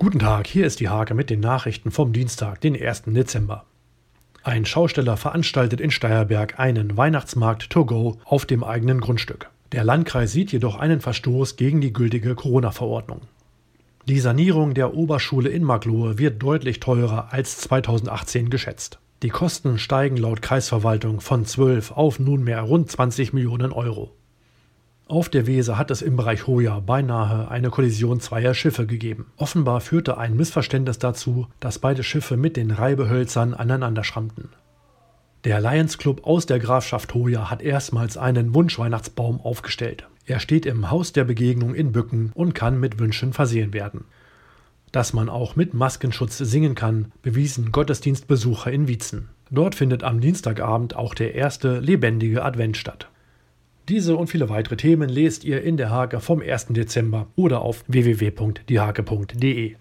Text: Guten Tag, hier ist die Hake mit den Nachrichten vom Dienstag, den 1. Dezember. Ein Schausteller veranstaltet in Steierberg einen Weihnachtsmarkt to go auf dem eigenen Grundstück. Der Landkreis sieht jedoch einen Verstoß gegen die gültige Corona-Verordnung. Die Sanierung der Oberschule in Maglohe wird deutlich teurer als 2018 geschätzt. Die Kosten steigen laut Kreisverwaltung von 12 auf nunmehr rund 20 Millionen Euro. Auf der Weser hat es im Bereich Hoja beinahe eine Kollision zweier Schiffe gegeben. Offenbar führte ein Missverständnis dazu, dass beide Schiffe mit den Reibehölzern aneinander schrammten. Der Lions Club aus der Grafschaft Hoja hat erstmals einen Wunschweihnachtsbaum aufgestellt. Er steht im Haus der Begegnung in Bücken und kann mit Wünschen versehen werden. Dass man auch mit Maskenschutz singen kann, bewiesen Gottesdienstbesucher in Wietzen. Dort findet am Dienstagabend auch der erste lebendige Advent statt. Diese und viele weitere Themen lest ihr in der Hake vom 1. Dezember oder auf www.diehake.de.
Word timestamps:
Guten 0.00 0.20
Tag, 0.20 0.46
hier 0.46 0.64
ist 0.64 0.78
die 0.78 0.88
Hake 0.88 1.12
mit 1.12 1.28
den 1.28 1.40
Nachrichten 1.40 1.90
vom 1.90 2.12
Dienstag, 2.12 2.60
den 2.60 2.80
1. 2.80 3.02
Dezember. 3.06 3.64
Ein 4.44 4.64
Schausteller 4.64 5.16
veranstaltet 5.16 5.80
in 5.80 5.90
Steierberg 5.90 6.60
einen 6.60 6.96
Weihnachtsmarkt 6.96 7.68
to 7.68 7.84
go 7.84 8.16
auf 8.24 8.46
dem 8.46 8.62
eigenen 8.62 9.00
Grundstück. 9.00 9.50
Der 9.72 9.82
Landkreis 9.82 10.30
sieht 10.30 10.52
jedoch 10.52 10.76
einen 10.76 11.00
Verstoß 11.00 11.56
gegen 11.56 11.80
die 11.80 11.92
gültige 11.92 12.36
Corona-Verordnung. 12.36 13.22
Die 14.06 14.20
Sanierung 14.20 14.72
der 14.72 14.94
Oberschule 14.94 15.48
in 15.48 15.64
Maglohe 15.64 16.16
wird 16.16 16.40
deutlich 16.40 16.78
teurer 16.78 17.32
als 17.32 17.58
2018 17.58 18.50
geschätzt. 18.50 19.00
Die 19.24 19.30
Kosten 19.30 19.80
steigen 19.80 20.16
laut 20.16 20.42
Kreisverwaltung 20.42 21.20
von 21.20 21.44
12 21.44 21.90
auf 21.90 22.20
nunmehr 22.20 22.60
rund 22.60 22.88
20 22.88 23.32
Millionen 23.32 23.72
Euro. 23.72 24.12
Auf 25.08 25.30
der 25.30 25.46
Weser 25.46 25.78
hat 25.78 25.90
es 25.90 26.02
im 26.02 26.16
Bereich 26.16 26.46
Hoja 26.46 26.80
beinahe 26.80 27.50
eine 27.50 27.70
Kollision 27.70 28.20
zweier 28.20 28.52
Schiffe 28.52 28.84
gegeben. 28.84 29.32
Offenbar 29.38 29.80
führte 29.80 30.18
ein 30.18 30.36
Missverständnis 30.36 30.98
dazu, 30.98 31.46
dass 31.60 31.78
beide 31.78 32.02
Schiffe 32.02 32.36
mit 32.36 32.58
den 32.58 32.70
Reibehölzern 32.70 33.54
aneinander 33.54 34.04
schrammten. 34.04 34.50
Der 35.44 35.62
Lions 35.62 35.96
Club 35.96 36.26
aus 36.26 36.44
der 36.44 36.58
Grafschaft 36.58 37.14
Hoja 37.14 37.50
hat 37.50 37.62
erstmals 37.62 38.18
einen 38.18 38.54
Wunschweihnachtsbaum 38.54 39.40
aufgestellt. 39.40 40.06
Er 40.26 40.40
steht 40.40 40.66
im 40.66 40.90
Haus 40.90 41.14
der 41.14 41.24
Begegnung 41.24 41.74
in 41.74 41.90
Bücken 41.92 42.30
und 42.34 42.54
kann 42.54 42.78
mit 42.78 42.98
Wünschen 42.98 43.32
versehen 43.32 43.72
werden. 43.72 44.04
Dass 44.92 45.14
man 45.14 45.30
auch 45.30 45.56
mit 45.56 45.72
Maskenschutz 45.72 46.36
singen 46.36 46.74
kann, 46.74 47.12
bewiesen 47.22 47.72
Gottesdienstbesucher 47.72 48.70
in 48.70 48.88
Wietzen. 48.88 49.30
Dort 49.50 49.74
findet 49.74 50.04
am 50.04 50.20
Dienstagabend 50.20 50.96
auch 50.96 51.14
der 51.14 51.34
erste 51.34 51.78
lebendige 51.78 52.44
Advent 52.44 52.76
statt. 52.76 53.07
Diese 53.88 54.16
und 54.16 54.26
viele 54.26 54.50
weitere 54.50 54.76
Themen 54.76 55.08
lest 55.08 55.44
ihr 55.44 55.62
in 55.62 55.78
der 55.78 55.88
Hake 55.90 56.20
vom 56.20 56.42
1. 56.42 56.66
Dezember 56.70 57.28
oder 57.36 57.62
auf 57.62 57.84
www.diehake.de. 57.86 59.76